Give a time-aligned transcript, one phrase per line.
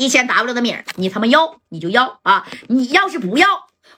[0.00, 2.46] 一千 W 的米儿，你他妈要你就要啊！
[2.68, 3.46] 你要是不要，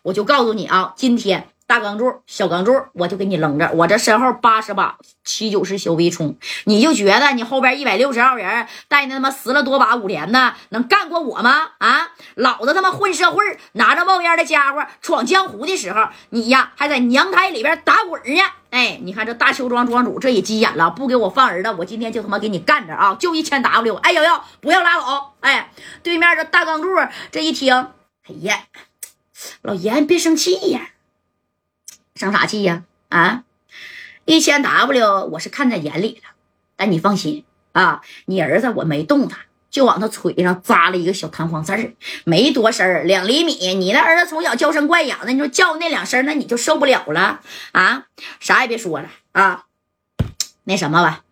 [0.02, 1.46] 我就告诉你啊，今天。
[1.64, 3.71] 大钢柱、小钢柱，我就给你扔着。
[3.73, 11.70] 我这身后八十把七九式小微冲，你就觉得你后边一百六十号人带那他妈十了多把五连的，能干过我吗？
[11.79, 18.43] 啊，老子他妈混社会，拿着冒烟的家伙闯江湖的时候，你呀还在娘胎里边打滚呢。
[18.69, 23.14] 哎，你看这大邱庄庄主这也急眼了，不给我放人了，我今天就他妈给你干着啊！
[23.19, 25.34] 就一千 W，哎呦呦，不要拉倒！
[25.41, 25.71] 哎，
[26.03, 26.89] 对面这大钢柱
[27.30, 28.65] 这一听，哎呀，
[29.62, 30.91] 老爷你别生气呀。
[32.15, 32.84] 生啥气呀？
[33.09, 33.45] 啊，
[34.25, 36.30] 一千 W 我是看在眼里了，
[36.77, 39.38] 但你放心啊，你儿子我没动他，
[39.70, 41.95] 就往他腿上扎了一个小弹簧刺儿，
[42.25, 43.75] 没多深两厘米。
[43.75, 47.41] 你那儿子从小娇生惯养的，你说叫那两声，那你就受不了了
[47.73, 48.06] 啊？
[48.41, 49.64] 啥也别说了啊，
[50.64, 51.25] 那什么吧，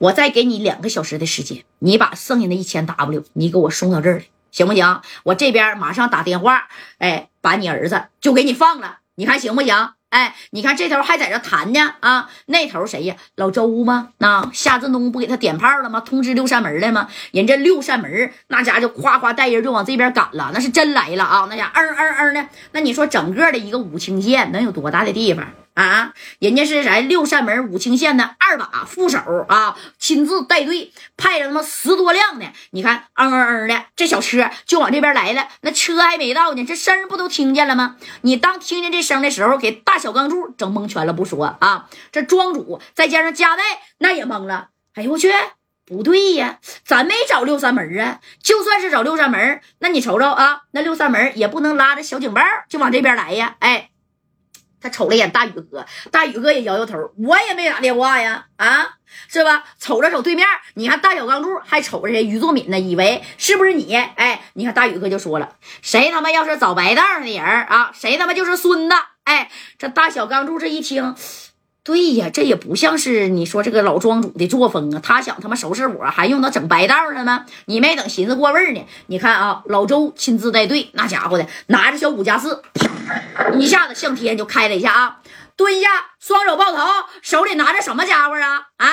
[0.00, 5.02] 我再给你两个小时的时间，你把剩下的一千 W 你给我送到这儿来，行不行？
[5.24, 9.90] 我这边马上打电话，哎，把你儿子就给你放了，你看行不行？
[10.08, 13.14] 哎，你看这头还在这谈呢啊，那头谁呀？
[13.36, 14.08] 老周吗？
[14.16, 16.00] 那夏振东不给他点炮了吗？
[16.00, 17.06] 通知六扇门了吗？
[17.32, 21.46] 人这六扇门那家就夸夸带人就往这边赶了，那是真来了啊！
[21.50, 25.46] 那家嗯嗯嗯的，那你说整个的一个武清县能有多大的地方？
[25.80, 35.48] 啊，人家是咱六扇门武清县的二把副手啊，亲自带队派了他妈十多辆的，你看，嗯嗯嗯的，这小车就往这边来了。
[35.62, 37.96] 那车还没到呢，这声不都听见了吗？
[38.20, 43.62] 你当听见这声的时候，给大小钢柱整蒙圈了不说啊，这庄主再加上加代
[43.96, 44.68] 那也懵了。
[44.96, 45.32] 哎呦我去，
[45.86, 48.20] 不对呀，咱没找六扇门啊。
[48.42, 53.86] 就算是找六扇门，那你瞅瞅啊，那六扇门也不能拉着小警报就往这边来呀，哎。
[54.80, 58.96] 他瞅了一眼大宇哥，大宇哥也摇摇头，我也没打电话呀，啊，
[59.28, 59.64] 是吧？
[59.78, 62.24] 瞅了瞅对面，你看大小钢柱还瞅着谁？
[62.24, 62.78] 于作敏呢？
[62.78, 63.94] 以为是不是你？
[63.94, 68.96] 哎，你看大宇哥就说了，谁他妈要是找白道上的人啊，谁他妈就是孙子。
[69.24, 71.14] 哎，这大小钢柱这一听。
[71.82, 75.00] 对呀，这也不像是你说这个老庄主的作风啊！
[75.02, 77.46] 他想他妈收拾我，还用他整白道上吗？
[77.64, 78.86] 你没等寻思过味儿呢。
[79.06, 82.62] 你看啊，老周亲自带队，那家伙的拿着小五加四，
[83.58, 85.20] 一下子向天就开了一下啊，
[85.56, 85.88] 蹲下，
[86.18, 86.86] 双手抱头，
[87.22, 88.68] 手里拿着什么家伙啊？
[88.76, 88.88] 啊，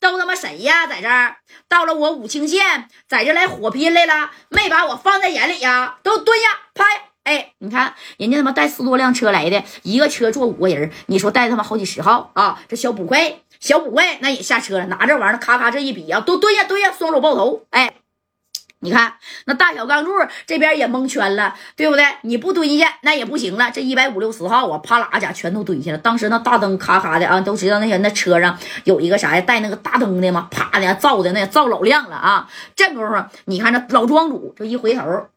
[0.00, 0.88] 都他妈谁呀？
[0.88, 1.36] 在这儿
[1.68, 5.98] 到了我武清县，在这来火拼来了，没把我放在眼里呀？
[6.02, 7.11] 都蹲下，拍。
[7.24, 12.60] 哎，你看人家他妈带十多辆车来的，一个车坐五个人，你说带他妈好几十号啊？
[12.68, 17.64] 这小捕快，小捕快那也下车了，拿这玩意儿咔咔这一比啊，都蹲下蹲下，双手抱头。
[17.70, 17.94] 哎，
[18.80, 20.10] 你看那大小钢柱
[20.46, 22.04] 这边也蒙圈了，对不对？
[22.22, 23.70] 你不蹲下那也不行了。
[23.70, 25.98] 这一百五六十号啊，啪啦家全都蹲下了。
[25.98, 32.48] 当时那大灯咔咔的啊，都知道那些那车上有一个啥呀，带那个大灯的嘛，啪的照的那照老亮了啊。
[32.74, 35.28] 这功夫你看这老庄主这一回头。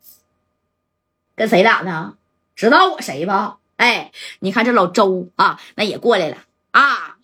[1.36, 2.16] 跟谁俩呢？
[2.56, 3.58] 知道我谁吧？
[3.76, 6.38] 哎，你看这老周啊，那也过来了
[6.72, 7.18] 啊。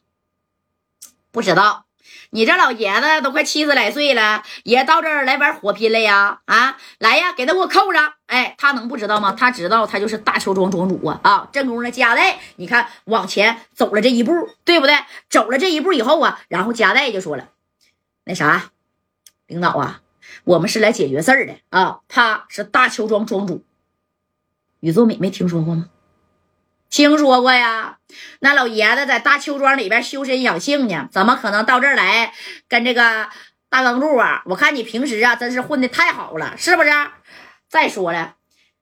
[1.32, 1.86] 不知道，
[2.32, 6.42] 你这老爷子都快七十来岁了，也到这儿来玩火拼了呀？
[6.44, 8.16] 啊，来呀，给他给我扣上！
[8.26, 9.32] 哎，他能不知道吗？
[9.32, 11.22] 他知道，他就是大邱庄庄主啊！
[11.24, 14.98] 啊，正宫的加代，你看往前走了这一步，对不对？
[15.30, 17.48] 走了这一步以后啊，然后加代就说了
[18.26, 18.72] ：“那啥，
[19.48, 20.02] 领导啊，
[20.44, 22.00] 我们是来解决事儿的啊。
[22.10, 23.64] 他是大邱庄庄主。”
[24.82, 25.86] 宇作美没听说过吗？
[26.90, 28.00] 听说过呀，
[28.42, 32.34] 那老爷子在大邱庄里边修身养性呢，怎么可能到这儿来
[32.68, 33.30] 跟这个
[33.70, 34.42] 大钢柱啊？
[34.48, 36.90] 我看你平时啊，真是混的太好了，是不是？
[37.70, 38.34] 再说了，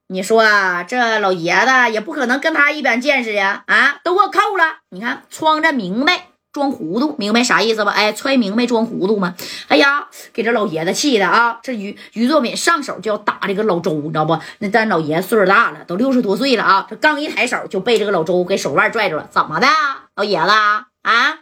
[0.07, 0.43] 你说
[0.87, 3.63] 这老爷子也不可能跟他一般见识呀！
[3.67, 4.79] 啊，都给我扣了！
[4.89, 6.28] 你看，装着明白。
[6.51, 7.91] 装糊涂，明白啥意思吧？
[7.91, 9.35] 哎，揣明白装糊涂吗？
[9.67, 11.59] 哎呀，给这老爷子气的啊！
[11.61, 14.37] 这于于作敏上手就要打这个老周，你知道不？
[14.59, 16.87] 那咱老爷子岁数大了，都六十多岁了啊！
[16.89, 19.67] 这刚一抬手就被这个老周给手腕拽住了，怎么的，
[20.15, 20.49] 老爷子
[21.03, 21.39] 啊？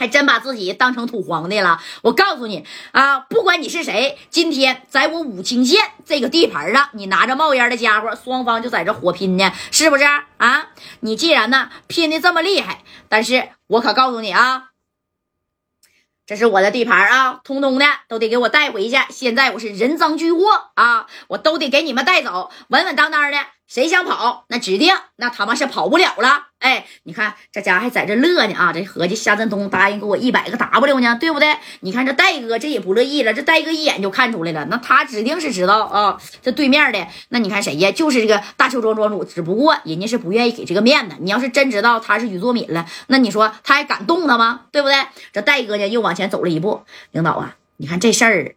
[0.00, 1.78] 还真把自己当成土皇帝了！
[2.00, 10.04] 我告诉你啊，不管你是谁，今天在我武清县这个地盘上，你拿着冒烟的家伙，双方就在这火拼呢，是不是
[10.38, 10.68] 啊？
[11.00, 14.70] 你既然呢拼的这么厉害，但是我可告诉你啊，
[16.24, 18.96] 这是我的地盘啊，通通的都得给我带回去。
[19.10, 20.46] 现在我是人赃俱获
[20.76, 23.36] 啊，我都得给你们带走，稳稳当当的。
[23.70, 26.48] 谁想跑，那指定那他妈是跑不了了。
[26.58, 28.72] 哎，你看这家还在这乐呢啊！
[28.74, 31.54] 这合计夏振东答应给我一百个 W 呢，对不对？
[31.78, 36.20] 你看这戴哥这也不乐意了，这戴哥一眼就看出来了，那他指定是知道啊。
[36.42, 37.92] 这对面的那你看谁呀？
[37.92, 41.14] 就是这个大邱庄庄主，只不过人家是不愿意给这个面子。
[41.20, 44.62] 你要是真知道他是于作敏了，那你说他还敢动他吗？
[44.72, 44.96] 对不对？
[45.32, 46.82] 这戴哥呢又往前走了一步，
[47.12, 48.56] 领导啊，你看这事儿。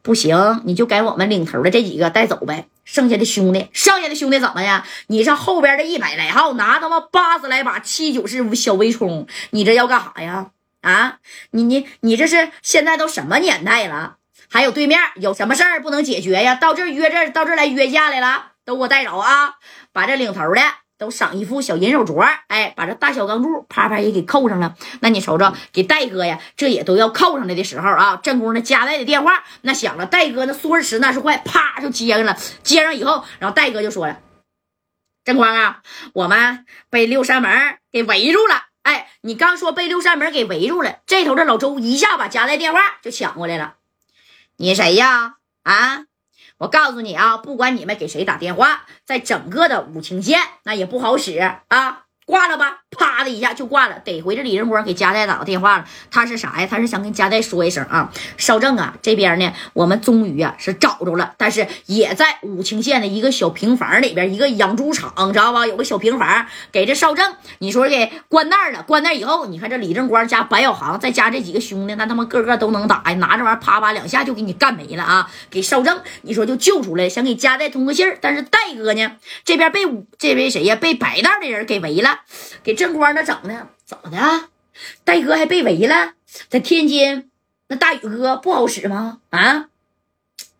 [0.00, 2.68] 不行，你就给我们领头的这几个带走呗。
[2.86, 4.86] 剩下的兄弟，剩下的兄弟怎么呀？
[5.08, 10.52] 你上后边的一百来号拿他妈八十来把七九式小微冲，你这要干啥呀？
[10.80, 11.18] 啊，
[11.50, 14.16] 你你你这是现在都什么年代了？
[14.48, 16.54] 还有对面有什么事儿不能解决呀？
[16.54, 19.56] 到这约这到这来约架来了，都给我带走啊！
[19.92, 20.62] 把这领头的。
[20.98, 24.74] 都赏一副小银手镯，哎，把这大小钢柱啪啪也给扣上了。
[25.00, 28.16] 那你瞅瞅，给戴哥呀，这也都要扣上来的时候啊。
[28.22, 32.36] 正宫那加代的电话那响了，戴哥那说时那是快，啪就接上了。
[32.62, 34.20] 接上以后，然后戴哥就说了
[35.24, 35.82] ：“正光啊，
[36.14, 38.64] 我们被六扇门给围住了。
[38.82, 43.74] 哎，你刚说被六扇门给围住了，这头的老周一下把加代电话就抢过来了。
[44.56, 45.34] 你谁呀？
[45.62, 46.05] 啊？”
[46.58, 52.05] 我告诉你啊，不管你们给谁打电话，在整个的武清县那也不好使啊。
[52.26, 54.00] 挂了吧，啪的一下就挂了。
[54.04, 55.84] 得回这李仁光给加代打个电话了。
[56.10, 56.66] 他是啥呀？
[56.68, 65.64] 他是想跟加代说一声啊，少正啊，这边呢，我们终于啊是找着了，但是也在武清县的一个小平房里边，一个养猪场，知道吧？
[65.68, 68.82] 有个小平房，给这少正，你说给关那儿了。
[68.82, 75.30] 关那以后，你看这李正光加白小航再加这几个兄弟，那他妈个个都能打呀，拿这玩意儿啪啪两下就给你干没了啊！
[75.48, 79.12] 给少正，你说就救出来，想给加代通个信儿，但是戴哥呢，
[79.44, 79.82] 这边被
[80.18, 80.74] 这位谁呀？
[80.74, 82.15] 被白道的人给围了。
[82.62, 84.48] 给正光那整的怎么的？
[85.04, 86.12] 戴哥还被围了，
[86.48, 87.30] 在天津
[87.68, 89.20] 那大宇哥不好使吗？
[89.30, 89.66] 啊，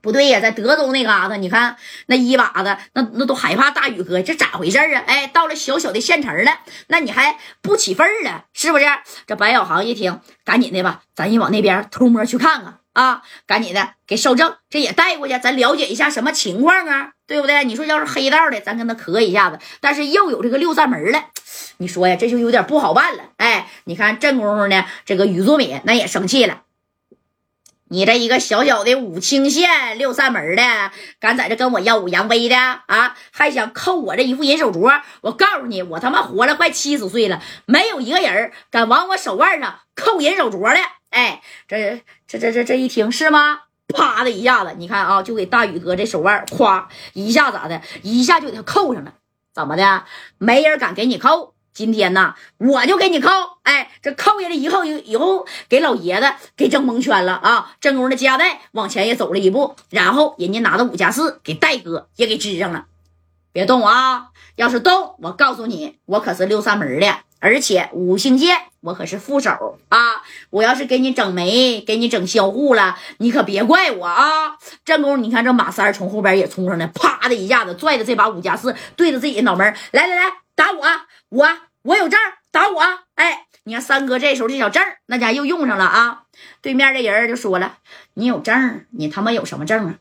[0.00, 1.76] 不对呀，在德州那嘎达，你看
[2.06, 5.02] 那一把子，那那都害怕大宇哥，这咋回事啊？
[5.06, 8.86] 哎，到了小小的县城了，那你还不起份儿了，是不是？
[9.26, 12.78] 这白小航一听，赶紧的吧，咱也往那边偷摸去看看。
[12.94, 17.62] 啊，赶紧的给少正这也带过去，咱了解一下什么情况啊，对不对？
[17.64, 21.24] 你说要是黑道的，咱跟他磕一下子，但是又有这个六扇门了，
[21.78, 23.24] 你说呀，这就有点不好办了。
[23.36, 26.62] 哎，你看正功夫呢，这个于作敏那也生气了，
[27.88, 30.90] 你这一个小小的武清县六扇门的，
[31.20, 33.16] 敢在这跟我耀武扬威的啊？
[33.30, 35.02] 还想扣我这一副银手镯？
[35.20, 40.80] 我告诉你，我他妈活了快七十岁了，没有一个人敢往我手腕上扣银手镯的。
[41.10, 43.60] 哎，这这这这这一听是吗？
[43.94, 47.82] 啪的一下子，你看啊，就给大宇哥这手腕，咵一下咋的？
[48.02, 49.14] 一下就给他扣上了。
[49.54, 50.04] 怎么的？
[50.38, 51.54] 没人敢给你扣。
[51.76, 53.28] 今天呢，我就给你扣。
[53.64, 57.72] 哎，这扣下来以后，以后给老爷子给整蒙圈了啊！
[57.82, 62.86] 正宫的家带往前也走了一步，然后人家拿到五加四，给戴哥也给支上了。
[63.52, 64.28] 别动啊！
[64.54, 67.14] 要是动，我告诉你，我可是六扇门的。
[67.38, 69.98] 而且五星剑，我可是副手啊！
[70.48, 74.56] 我要是给你整没，给你整销户了，你可别怪我啊！
[74.86, 80.84] 正宫，你看这马三从后边也冲上来，啪的一下子拽着这把五加四，对着自己脑门来来来，打我！
[81.28, 82.18] 我我有证，
[82.50, 82.82] 打我！
[83.14, 86.24] 哎，你看三哥这时候这小证那家又用上了啊！
[86.62, 87.78] 对面这人就说了
[88.14, 89.98] ：“你有证，你他妈有什么证啊？